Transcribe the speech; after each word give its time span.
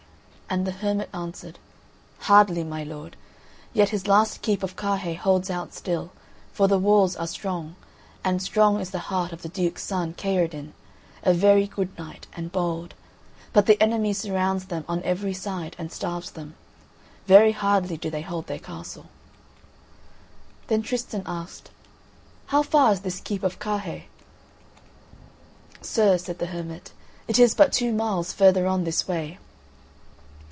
And 0.53 0.67
the 0.67 0.71
hermit 0.71 1.07
answered: 1.13 1.59
"Hardly, 2.23 2.65
my 2.65 2.83
lord; 2.83 3.15
yet 3.71 3.87
his 3.87 4.05
last 4.05 4.41
keep 4.41 4.63
of 4.63 4.75
Carhaix 4.75 5.21
holds 5.21 5.49
out 5.49 5.73
still, 5.73 6.11
for 6.51 6.67
the 6.67 6.77
walls 6.77 7.15
are 7.15 7.25
strong, 7.27 7.77
and 8.21 8.41
strong 8.41 8.77
is 8.81 8.89
the 8.91 8.99
heart 9.07 9.31
of 9.31 9.43
the 9.43 9.47
Duke's 9.47 9.81
son 9.81 10.13
Kaherdin, 10.13 10.73
a 11.23 11.33
very 11.33 11.67
good 11.67 11.97
knight 11.97 12.27
and 12.33 12.51
bold; 12.51 12.95
but 13.53 13.65
the 13.65 13.81
enemy 13.81 14.11
surrounds 14.11 14.65
them 14.65 14.83
on 14.89 15.01
every 15.03 15.33
side 15.33 15.73
and 15.79 15.89
starves 15.89 16.31
them. 16.31 16.55
Very 17.27 17.53
hardly 17.53 17.95
do 17.95 18.09
they 18.09 18.21
hold 18.21 18.47
their 18.47 18.59
castle." 18.59 19.05
Then 20.67 20.81
Tristan 20.81 21.23
asked: 21.25 21.71
"How 22.47 22.61
far 22.61 22.91
is 22.91 22.99
this 22.99 23.21
keep 23.21 23.43
of 23.43 23.57
Carhaix?" 23.57 24.03
"Sir," 25.81 26.17
said 26.17 26.39
the 26.39 26.47
hermit, 26.47 26.91
"it 27.29 27.39
is 27.39 27.55
but 27.55 27.71
two 27.71 27.93
miles 27.93 28.33
further 28.33 28.67
on 28.67 28.83
this 28.83 29.07
way." 29.07 29.39